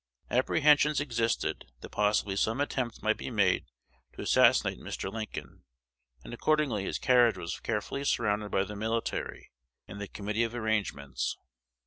Apprehensions 0.31 0.99
existed, 0.99 1.65
that 1.81 1.89
possibly 1.91 2.35
some 2.35 2.59
attempt 2.59 3.03
might 3.03 3.17
be 3.17 3.29
made 3.29 3.65
to 4.13 4.23
assassinate 4.23 4.79
Mr. 4.79 5.13
Lincoln; 5.13 5.63
and 6.23 6.33
accordingly 6.33 6.85
his 6.85 6.97
carriage 6.97 7.37
was 7.37 7.59
carefully 7.59 8.03
surrounded 8.03 8.49
by 8.51 8.63
the 8.63 8.75
military 8.75 9.51
and 9.87 10.01
the 10.01 10.07
Committee 10.07 10.41
of 10.43 10.55
Arrangements. 10.55 11.37